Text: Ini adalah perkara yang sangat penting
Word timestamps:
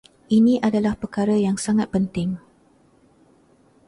Ini 0.37 0.53
adalah 0.67 0.93
perkara 1.01 1.35
yang 1.45 1.57
sangat 1.65 1.87
penting 1.95 2.29